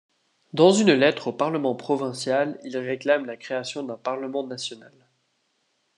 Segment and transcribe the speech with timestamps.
[0.53, 4.95] Dans une lettre au parlement provincial, il réclame la création d'un parlement national.